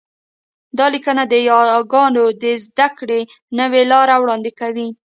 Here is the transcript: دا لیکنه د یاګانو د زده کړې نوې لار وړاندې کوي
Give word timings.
دا 0.77 0.85
لیکنه 0.93 1.23
د 1.27 1.33
یاګانو 1.49 2.25
د 2.41 2.43
زده 2.65 2.87
کړې 2.97 3.21
نوې 3.59 3.81
لار 3.91 4.07
وړاندې 4.23 4.51
کوي 4.59 4.87